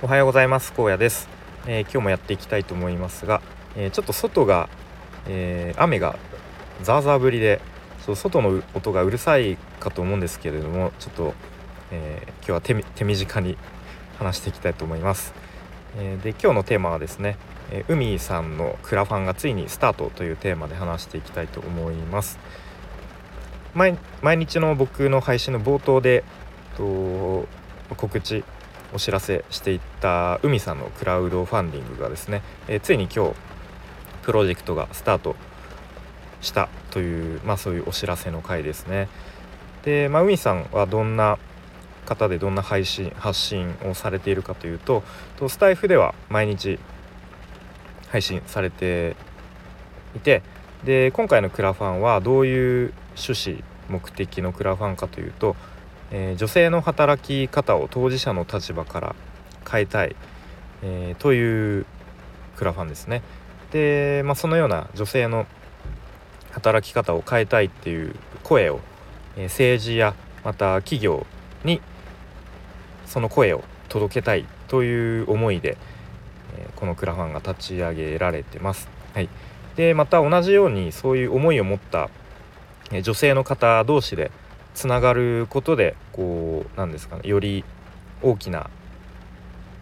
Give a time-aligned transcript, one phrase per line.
[0.00, 0.72] おはようございます。
[0.74, 1.28] 高野です、
[1.66, 3.42] えー、今日もやっていきたいと思いますが、
[3.76, 4.68] えー、ちょっと外が、
[5.26, 6.16] えー、雨が
[6.84, 7.60] ザーザー降りで
[8.06, 11.34] そう外の音がうるさいかと思うんですけれどもちょっと、
[11.90, 13.58] え今日は手手短に
[14.20, 15.34] 話していきたいと思います、
[15.96, 17.36] えで今日のテーマはですね、
[17.72, 22.38] え海さんのクラファンがついにスタートというテーマで話していきたいと思います。
[23.74, 26.22] 毎日の僕の配信の冒頭で
[26.76, 27.48] と
[27.96, 28.44] 告知
[28.92, 33.34] お知らせしていった海さんのクラウドファンディングがですね、え、ついに今日
[34.22, 35.36] プロジェクトがスタート
[36.40, 39.08] したという、まあ、そういうお知らせの回ですね。
[39.84, 41.38] で、まあ、海さんはどんな
[42.08, 45.02] 方でどんな配信発信をされているかというと
[45.48, 46.78] スタイフでは毎日
[48.08, 49.14] 配信されて
[50.16, 50.42] いて
[50.84, 55.54] で今回のクラファンはどういう趣旨目的のクラファンかというと
[56.10, 59.16] えー、女性の働き方を当事者の立場から
[59.70, 60.16] 変えたい、
[60.82, 61.86] えー、という
[62.56, 63.22] クラファンですね。
[63.72, 65.46] で、まあ、そのような女性の
[66.52, 68.80] 働き方を変えたいっていう声を、
[69.36, 71.26] えー、政治やまた企業
[71.64, 71.80] に
[73.06, 75.76] その声を届けたいという思いで、
[76.56, 78.88] えこのクラファンが立ち上げられてます。
[79.14, 79.28] はい、
[79.76, 82.10] でまた同じようにそういう思いを持った、
[82.92, 84.30] え女性の方同士で
[84.78, 87.64] つながることでこうなんですかねより
[88.22, 88.70] 大きな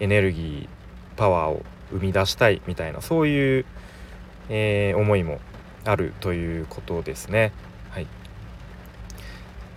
[0.00, 0.68] エネルギー
[1.16, 3.64] パワーを生み出したいみたいなそういう、
[4.48, 5.38] えー、思いも
[5.84, 7.52] あるということですね。
[7.90, 8.08] はい、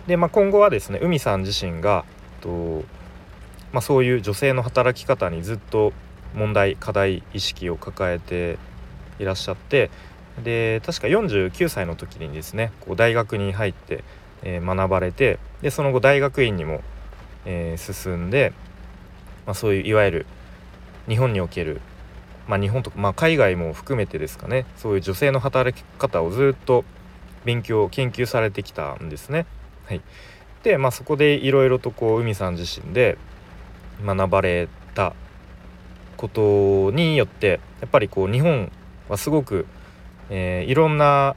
[0.08, 2.04] で、まあ、今後はですね海さん自身が
[2.40, 2.82] と、
[3.72, 5.92] まあ、そういう女性の働き方にずっと
[6.34, 8.58] 問題課題意識を抱えて
[9.20, 9.92] いらっしゃって
[10.42, 14.02] で確か49歳の時にですねこう大学に入って
[14.44, 16.82] え、学ばれてでその後大学院にも、
[17.44, 18.52] え、進んで、
[19.46, 20.26] まあ、そういういわゆる
[21.08, 21.80] 日本における、
[22.46, 26.84] まあ、日本とか、まあ、海外も含めてですかねそういう女性の働き方をずっと
[27.44, 29.46] 勉強研究されてきたんですね。
[29.86, 30.00] はい、
[30.62, 33.18] で、まあ、そこでいろいろとこう海さん自身で
[34.02, 35.14] 学ばれた
[36.16, 38.72] ことによってやっぱりこう日本
[39.08, 39.66] はすごく、
[40.30, 41.36] えー、いろんな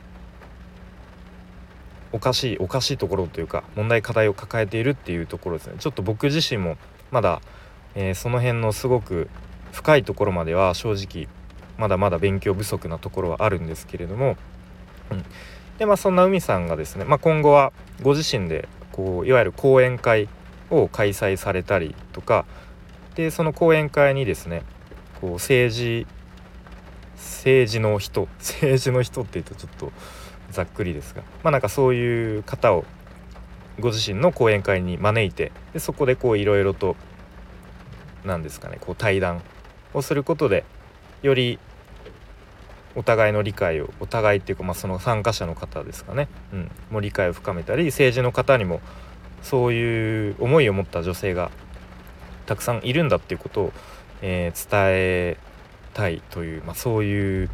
[2.17, 5.75] おかしいおかしいところというか問題課題を抱えているっていうところですね。
[5.77, 6.75] ちょっと僕自身も
[7.11, 7.41] まだ、
[7.93, 9.29] えー、その辺のすごく
[9.71, 11.31] 深いところまでは正直
[11.77, 14.35] まだまだ勉強不足なところはあるんですけれども、
[15.11, 15.23] うん、
[15.77, 20.27] でまあそんな海さんがですね、まあ、今後はご自身でこういわゆる講演会
[20.71, 22.45] を開催されたりとか
[23.13, 24.63] でその講演会にですね
[25.21, 26.07] こう政治
[27.15, 29.91] 政治の人政治の人って言うとちょっと
[30.51, 32.85] ざっくりですがまあなんかそういう方を
[33.79, 36.95] ご自身の講演会に招いてでそこでこういろいろと
[38.25, 39.41] 何ですかねこう対談
[39.93, 40.65] をすることで
[41.21, 41.59] より
[42.95, 48.81] お互いの理解をお互いっていうか、まあ、その参加者の方ですかね、うん、もう理解を深めたり政治の方にも
[49.43, 51.51] そういう思いを持った女性が
[52.47, 53.73] たくさんいるんだっていうことを、
[54.23, 55.37] えー、伝え
[55.93, 57.49] たいという、まあ、そういう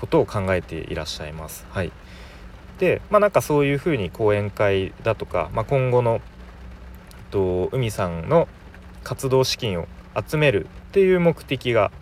[0.00, 1.66] ことを考えていらっしゃいます。
[1.70, 1.92] はい、
[2.78, 6.22] でまあなんかそういうふうに講演会だとか、まあ、今後の
[7.30, 8.48] と海さんの
[9.04, 9.86] 活動資金を
[10.28, 11.92] 集めるっていう目的が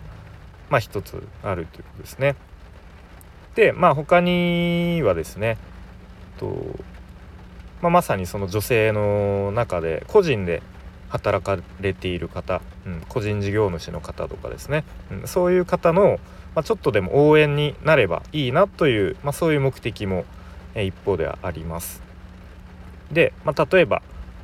[0.69, 2.35] まあ一つあるということですね。
[3.55, 5.57] でまあ他にはですね
[6.37, 6.55] と、
[7.81, 10.63] まあ、まさにその女性の中で個人で
[11.09, 16.19] 働かれている方、うん、個人事業主の方とかですね、うん、そういう方の、
[16.55, 20.25] まあ、ちょっとでも応援になればいいなという、まあ、そういう目的も、
[20.75, 22.01] え一方ではあります。
[23.11, 24.03] で、まあ、例えば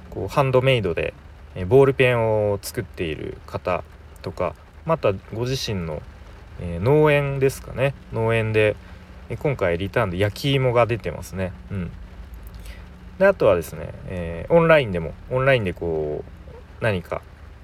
[0.10, 1.14] こうハンドメイドで、
[1.54, 3.84] えボールペンを作っている方
[4.24, 4.56] とか
[4.86, 6.02] またご自身の、
[6.60, 8.76] え、農園ですかね農園で、
[9.30, 11.54] え今回リターンで焼き芋が出てますね。
[11.70, 11.92] うん
[13.18, 16.35] であとはですね、えー、オンラインでもオンラインでこう
[16.86, 17.24] 何か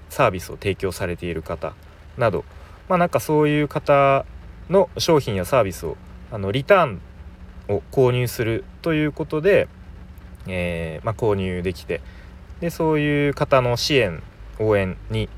[0.09, 1.75] サービスを提供されている方
[2.17, 2.43] など
[2.89, 4.25] まあなんかそういう方
[4.67, 5.95] の商品やサービスを
[6.31, 7.01] あのリターン
[7.69, 9.67] を購入するということで、
[10.47, 12.01] えー、まあ、購入できて
[12.61, 14.23] でそういう方の支援
[14.57, 15.29] 応援に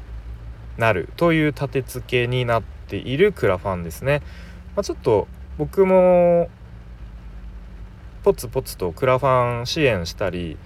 [0.78, 4.22] なるという立て付けになっているクラファンですね。
[4.78, 5.28] まあ、ちょっと
[5.58, 6.50] 僕も
[8.24, 10.58] ポツポツとクラファン支援したり、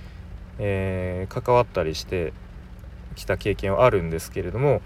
[0.59, 2.31] えー、関わったりして
[3.17, 4.81] きた経験はあるんですけれども、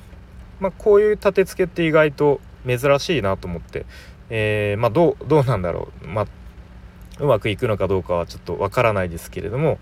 [0.60, 3.86] まあ、こういう立て付けって意外と珍しいなと思って、
[4.30, 6.28] えー、まあ、どうどうなんだろう、まあ、
[7.20, 9.80] うまくいくのかどうかはちょっとわからないですけれども、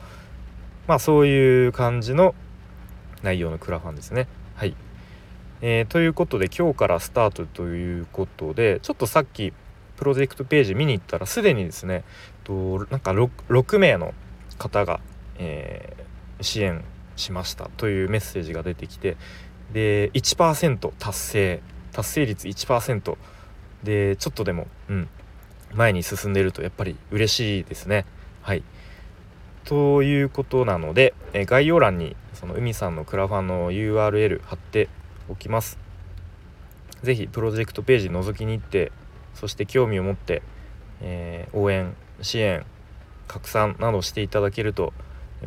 [0.87, 2.33] まあ、そういう感じの
[3.21, 4.27] 内容のクラファンですね。
[4.55, 4.75] はい
[5.61, 9.51] えー、ということで今日からスタートということでちょっとさっき
[9.97, 12.05] プロジェクトページ見に行ったらすでにですね
[12.45, 14.13] となんか 6, 6名の
[14.57, 15.01] 方が、
[15.37, 16.85] えー、支援
[17.19, 19.17] しましたというメッセージが出てきて
[19.73, 21.61] で1%達成
[21.91, 23.17] 達成率1%
[23.83, 25.09] でちょっとでも、うん、
[25.73, 28.05] 前に進んでいるとやっぱり嬉しいですね。
[28.41, 28.63] はい
[29.65, 34.89] ということなので、え概要欄にその海さんのクラファンの URL 貼って
[35.27, 35.77] おきます。
[37.03, 38.91] 是非プロジェクトページ覗きに行って
[39.35, 40.41] そして興味を持って、
[41.01, 42.65] えー、応援支援
[43.27, 44.91] 拡散などしていただけると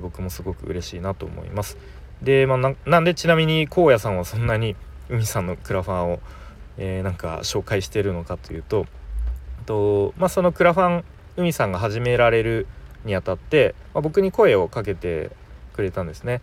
[0.00, 1.76] 僕もすごく嬉しいなと思います。
[2.22, 4.76] で、まあ、なんでちなみに荒野さんはそんなに
[5.08, 6.20] 海さんのクラファンを、
[6.78, 8.86] えー、なんか紹介してるのかというと
[9.66, 11.04] と、まあ、そのクラファン
[11.36, 12.66] 海さんが始められる
[13.04, 15.30] にあたって、まあ、僕に声をかけて
[15.72, 16.40] くれたんですね。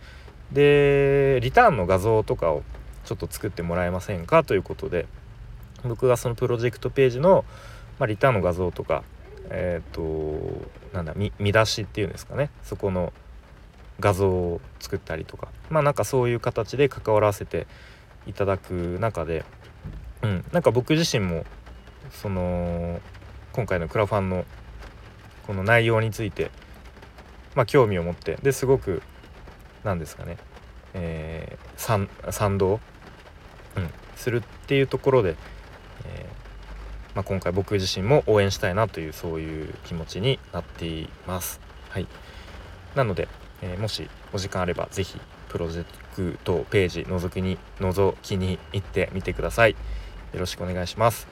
[0.52, 2.62] でリターンの画像とかを
[3.04, 5.06] ちょっと作ってもらえませんかということで
[5.84, 7.44] 僕がそのプロジェクトページの、
[8.00, 9.04] まあ、リターンの画像とか
[9.48, 13.12] えっ、ー、となんだ見出しっていうんですかねそこの
[14.00, 15.48] 画像を作ったりとか。
[15.68, 17.66] まあなんかそういう形で関わらせて
[18.26, 19.44] いただく中で、
[20.22, 21.44] うん、なんか僕自身も
[22.10, 23.00] その
[23.52, 24.44] 今回のクラファンの
[25.46, 26.50] この内容について、
[27.54, 29.02] まあ、興味を持ってですごく
[29.84, 30.36] 何ですかね、
[30.94, 32.80] えー、賛同、
[33.76, 35.36] うん、するっていうところで、
[36.04, 41.60] えー、まあ、今回僕自身も応援したいなというそういう気持ちになっています。
[41.88, 42.06] はい、
[42.94, 43.28] なので、
[43.62, 45.84] えー、もしお時間あれば是非プロジェ
[46.14, 49.72] クトページ覗きに覗きに行ってみてください。
[50.32, 51.26] よろしくお願いします。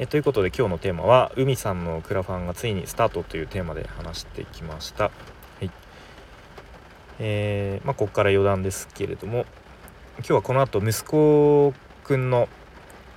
[0.00, 5.04] えということで今日のテーマは「海さんのクラファンがついにスタート」というテーマで話してきました。
[5.04, 5.10] は
[5.62, 5.70] い
[7.18, 9.44] えー、まあ、ここから余談ですけれども
[10.18, 12.48] 今日はこの後息子くんの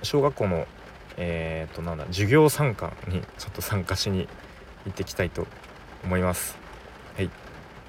[0.02, 0.66] 小学校の
[1.16, 4.28] えー、となんだ授業参観にちょっと参加しに
[4.86, 5.46] 行ってきたいと
[6.04, 6.61] 思います。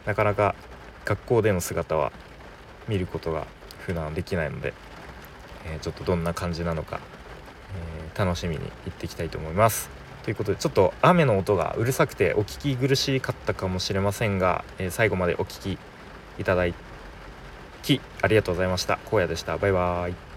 [0.06, 0.56] なかなか
[1.06, 2.12] 学校での姿は
[2.88, 3.48] 見ることが
[3.80, 4.74] 普段できないので、
[5.66, 7.00] えー、ちょっとどんな感じなのか
[7.74, 9.90] えー、楽しみに行っていきたいと思います。
[10.24, 15.78] ということでちょっと雨の音がうるさくてお聞き苦しかったかもしれませんが、えー、最後までお聴き
[16.40, 16.64] いただ
[17.82, 19.00] きありがとうございました。
[19.12, 19.58] 荒野でした。
[19.58, 20.33] バイバーイ。